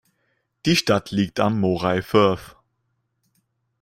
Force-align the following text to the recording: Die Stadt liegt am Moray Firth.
Die 0.65 0.75
Stadt 0.75 1.11
liegt 1.11 1.39
am 1.39 1.59
Moray 1.59 2.01
Firth. 2.01 2.55